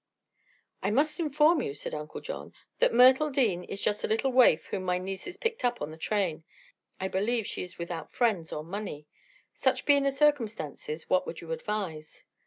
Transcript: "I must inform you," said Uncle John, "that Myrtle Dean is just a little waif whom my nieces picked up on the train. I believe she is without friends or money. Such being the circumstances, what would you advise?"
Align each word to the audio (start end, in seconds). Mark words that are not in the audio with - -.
"I 0.81 0.89
must 0.89 1.19
inform 1.19 1.61
you," 1.61 1.75
said 1.75 1.93
Uncle 1.93 2.21
John, 2.21 2.53
"that 2.79 2.91
Myrtle 2.91 3.29
Dean 3.29 3.63
is 3.65 3.83
just 3.83 4.03
a 4.03 4.07
little 4.07 4.31
waif 4.31 4.65
whom 4.65 4.81
my 4.81 4.97
nieces 4.97 5.37
picked 5.37 5.63
up 5.63 5.79
on 5.79 5.91
the 5.91 5.95
train. 5.97 6.43
I 6.99 7.07
believe 7.07 7.45
she 7.45 7.61
is 7.61 7.77
without 7.77 8.09
friends 8.09 8.51
or 8.51 8.63
money. 8.63 9.05
Such 9.53 9.85
being 9.85 10.01
the 10.01 10.11
circumstances, 10.11 11.07
what 11.07 11.27
would 11.27 11.39
you 11.39 11.51
advise?" 11.51 12.25